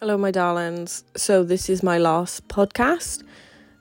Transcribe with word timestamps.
Hello, 0.00 0.18
my 0.18 0.32
darlings. 0.32 1.04
So, 1.16 1.44
this 1.44 1.70
is 1.70 1.84
my 1.84 1.98
last 1.98 2.48
podcast 2.48 3.22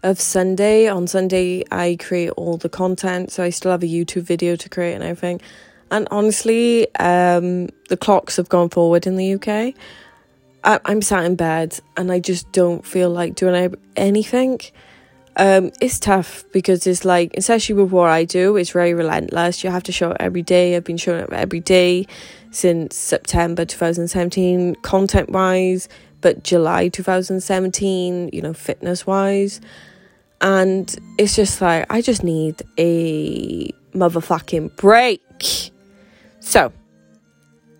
of 0.04 0.22
Sunday. 0.22 0.88
On 0.88 1.08
Sunday, 1.08 1.64
I 1.72 1.98
create 2.00 2.30
all 2.38 2.58
the 2.58 2.70
content, 2.70 3.32
so 3.32 3.44
I 3.44 3.50
still 3.50 3.72
have 3.72 3.82
a 3.82 3.88
YouTube 3.88 4.22
video 4.22 4.56
to 4.56 4.70
create 4.70 4.94
and 4.94 5.04
everything. 5.04 5.42
And 5.90 6.08
honestly, 6.12 6.88
um, 6.98 7.70
the 7.90 7.98
clocks 7.98 8.38
have 8.38 8.48
gone 8.48 8.70
forward 8.70 9.08
in 9.08 9.18
the 9.18 9.26
UK. 9.34 9.74
I- 10.64 10.80
I'm 10.86 11.02
sat 11.02 11.26
in 11.26 11.36
bed 11.36 11.80
and 11.98 12.12
I 12.12 12.20
just 12.20 12.52
don't 12.52 12.86
feel 12.86 13.10
like 13.10 13.34
doing 13.34 13.74
anything. 13.96 14.60
Um, 15.36 15.72
it's 15.82 16.00
tough 16.00 16.44
because 16.52 16.86
it's 16.86 17.06
like, 17.06 17.32
especially 17.36 17.76
with 17.76 17.92
what 17.92 18.10
I 18.10 18.24
do, 18.24 18.56
it's 18.56 18.70
very 18.70 18.94
relentless. 18.94 19.64
You 19.64 19.72
have 19.72 19.84
to 19.84 19.92
show 19.92 20.12
up 20.12 20.18
every 20.20 20.44
day. 20.44 20.76
I've 20.76 20.84
been 20.84 20.98
showing 20.98 21.24
up 21.24 21.34
every 21.34 21.60
day 21.60 22.06
since 22.52 22.96
September 22.96 23.66
2017, 23.66 24.76
content 24.76 25.32
wise, 25.32 25.90
but 26.22 26.44
July 26.44 26.88
2017, 26.88 28.30
you 28.32 28.42
know, 28.42 28.54
fitness 28.54 29.08
wise. 29.08 29.60
And 30.40 30.96
it's 31.18 31.36
just 31.36 31.62
like, 31.62 31.88
I 31.90 32.02
just 32.02 32.24
need 32.24 32.62
a 32.78 33.72
motherfucking 33.96 34.76
break. 34.76 35.72
So, 36.42 36.72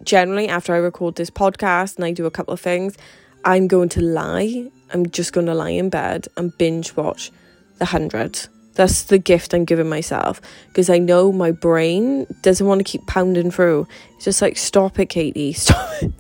generally, 0.04 0.50
after 0.50 0.74
I 0.74 0.78
record 0.78 1.18
this 1.18 1.30
podcast 1.30 1.98
and 1.98 2.06
I 2.06 2.14
do 2.14 2.26
a 2.26 2.32
couple 2.32 2.54
of 2.54 2.62
things, 2.62 2.98
I'm 3.46 3.68
going 3.68 3.90
to 3.90 4.02
lie. 4.02 4.72
I'm 4.92 5.08
just 5.10 5.34
going 5.34 5.46
to 5.48 5.54
lie 5.54 5.72
in 5.72 5.90
bed 5.90 6.28
and 6.36 6.58
binge 6.58 6.96
watch 6.96 7.32
the 7.84 7.98
100. 7.98 8.48
That's 8.76 9.04
the 9.04 9.20
gift 9.20 9.54
I'm 9.54 9.66
giving 9.66 9.90
myself 9.90 10.42
because 10.68 10.90
I 10.90 10.98
know 10.98 11.32
my 11.32 11.52
brain 11.52 12.26
doesn't 12.42 12.66
want 12.66 12.80
to 12.80 12.84
keep 12.84 13.06
pounding 13.06 13.52
through. 13.52 13.88
It's 14.16 14.26
just 14.26 14.42
like, 14.42 14.58
stop 14.58 14.98
it, 15.00 15.08
Katie. 15.08 15.54
Stop 15.64 15.92
it. 16.02 16.12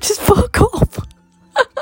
just 0.00 0.20
fuck 0.20 0.60
off. 0.60 0.98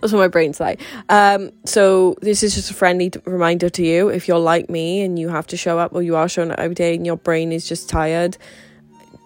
That's 0.00 0.12
what 0.12 0.20
my 0.20 0.28
brain's 0.28 0.60
like. 0.60 0.80
Um, 1.08 1.50
so 1.64 2.16
this 2.20 2.42
is 2.42 2.54
just 2.54 2.70
a 2.70 2.74
friendly 2.74 3.10
reminder 3.24 3.68
to 3.70 3.84
you. 3.84 4.08
If 4.08 4.28
you're 4.28 4.38
like 4.38 4.70
me 4.70 5.02
and 5.02 5.18
you 5.18 5.28
have 5.28 5.46
to 5.48 5.56
show 5.56 5.78
up, 5.78 5.92
or 5.92 6.02
you 6.02 6.14
are 6.16 6.28
showing 6.28 6.50
up 6.50 6.58
every 6.58 6.74
day, 6.74 6.94
and 6.94 7.04
your 7.04 7.16
brain 7.16 7.52
is 7.52 7.68
just 7.68 7.88
tired, 7.88 8.38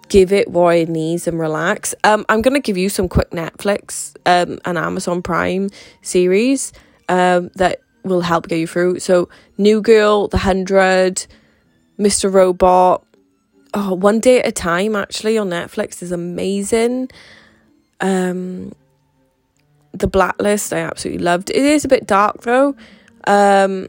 give 0.09 0.33
it 0.33 0.49
what 0.49 0.77
it 0.77 0.89
needs 0.89 1.29
and 1.29 1.39
relax. 1.39 1.95
Um, 2.05 2.25
I'm 2.29 2.43
gonna 2.43 2.61
give 2.61 2.77
you 2.77 2.89
some 2.89 3.09
quick 3.09 3.31
Netflix 3.31 4.17
um, 4.25 4.59
and 4.65 4.79
Amazon 4.79 5.23
Prime 5.23 5.71
series 6.03 6.73
um, 7.09 7.51
that 7.57 7.83
will 8.05 8.23
help 8.23 8.49
get 8.49 8.59
you 8.59 8.67
through. 8.67 9.01
So, 9.01 9.29
New 9.57 9.81
Girl, 9.81 10.29
The 10.29 10.39
Hundred, 10.39 11.27
Mr. 11.99 12.33
Robot. 12.33 13.05
Oh, 13.75 13.95
One 13.95 14.21
Day 14.21 14.41
at 14.41 14.49
a 14.49 14.53
Time 14.53 14.97
actually 14.97 15.37
on 15.37 15.51
Netflix 15.51 16.03
is 16.03 16.13
amazing. 16.13 17.11
Um, 18.01 18.73
The 19.93 20.07
Blacklist 20.07 20.73
I 20.73 20.79
absolutely 20.79 21.23
loved. 21.23 21.51
It 21.51 21.57
is 21.57 21.85
a 21.85 21.89
bit 21.89 22.07
dark 22.07 22.43
though. 22.43 22.75
Um, 23.27 23.89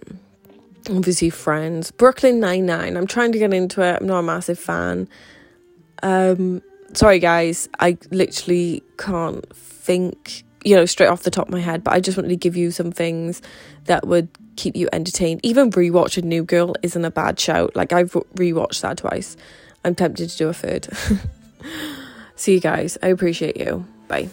obviously 0.89 1.29
Friends, 1.29 1.91
Brooklyn 1.91 2.39
Nine 2.39 2.65
Nine. 2.65 2.97
I'm 2.97 3.07
trying 3.07 3.31
to 3.31 3.39
get 3.39 3.53
into 3.53 3.81
it. 3.81 3.97
I'm 4.01 4.07
not 4.07 4.19
a 4.19 4.23
massive 4.23 4.59
fan. 4.59 5.07
Um, 6.03 6.61
sorry 6.93 7.19
guys, 7.19 7.69
I 7.79 7.97
literally 8.11 8.83
can't 8.97 9.45
think 9.55 10.43
you 10.63 10.75
know, 10.75 10.85
straight 10.85 11.07
off 11.07 11.23
the 11.23 11.31
top 11.31 11.47
of 11.47 11.53
my 11.53 11.59
head, 11.59 11.83
but 11.83 11.93
I 11.93 11.99
just 11.99 12.17
wanted 12.17 12.29
to 12.29 12.35
give 12.35 12.55
you 12.55 12.71
some 12.71 12.91
things 12.91 13.41
that 13.85 14.07
would 14.07 14.29
keep 14.55 14.75
you 14.75 14.89
entertained. 14.91 15.39
Even 15.43 15.71
rewatching 15.71 16.23
New 16.23 16.43
Girl 16.43 16.75
isn't 16.83 17.05
a 17.05 17.11
bad 17.11 17.39
show. 17.39 17.69
Like 17.75 17.93
I've 17.93 18.11
rewatched 18.35 18.81
that 18.81 18.97
twice. 18.97 19.37
I'm 19.85 19.95
tempted 19.95 20.29
to 20.29 20.37
do 20.37 20.49
a 20.49 20.53
third. 20.53 20.87
See 22.35 22.53
you 22.53 22.59
guys. 22.59 22.97
I 23.01 23.07
appreciate 23.07 23.57
you. 23.57 23.85
Bye. 24.07 24.29